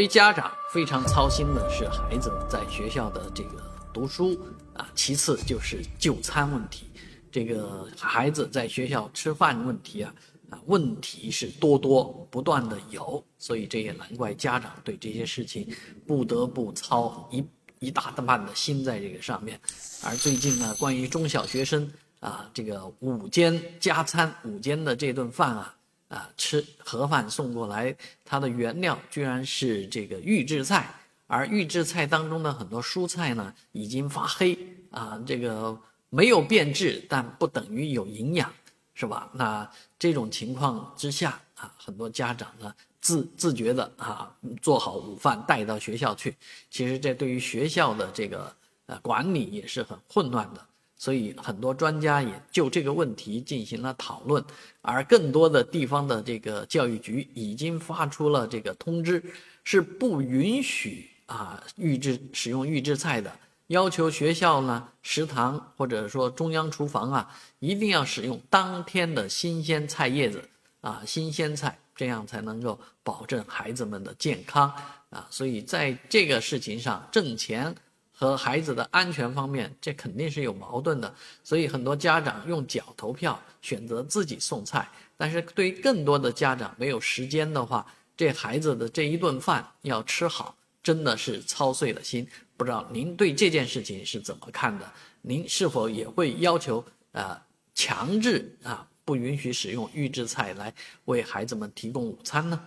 [0.00, 3.62] 对家长非常操心的是孩子在学校的这个
[3.92, 4.34] 读书
[4.72, 6.86] 啊，其次就是就餐问题。
[7.30, 10.14] 这个孩子在学校吃饭问题啊，
[10.48, 15.68] 啊问题是多多不断的有，所以这也难怪家长对这些事情
[16.06, 17.44] 不得不操一
[17.78, 19.60] 一大半的心在这个上面。
[20.02, 25.74] 而最近呢，关于中小学生啊，这个午间加餐，午间的这顿饭啊。
[26.10, 30.92] 啊，吃盒饭送过来，它的原料居然是这个预制菜，
[31.28, 34.58] 而预制菜当中的很多蔬菜呢已经发黑
[34.90, 38.52] 啊，这个没有变质，但不等于有营养，
[38.92, 39.30] 是吧？
[39.32, 39.70] 那
[40.00, 46.36] 这种情况之下啊，很多家长呢自自觉的啊做好午饭带到学校去，
[46.68, 48.52] 其实这对于学校的这个
[48.86, 50.66] 呃管理也是很混乱的。
[51.00, 54.44] 所以很多专家也就这个问题进行了讨论，
[54.82, 59.22] 而更多的地方的这个教育局已经发出了这个通知，
[59.64, 63.32] 是不允许啊预制使用预制菜的，
[63.68, 70.46] 要求学校呢食堂或者说中央厨房啊一定要使用当天的新鲜菜叶子
[70.82, 74.70] 啊新鲜菜，这样才能够保证孩子们的健康
[75.08, 75.26] 啊。
[75.30, 77.74] 所以在这个事情上挣钱。
[78.20, 84.86] 和孩子的安全方面，这肯定是有矛盾的，所以很多家长用脚投票，选择自己送菜。
[85.16, 87.86] 但是对于更多的家长没有时间的话，
[88.18, 92.28] 这孩子的这一顿饭要吃好，真的是操碎了心。
[92.58, 94.92] 不知道您对这件事情是怎么看的？
[95.22, 97.42] 您是否也会要求啊，
[97.74, 100.74] 强制啊，不允许使用预制菜来
[101.06, 102.60] 为孩子们提供午餐呢？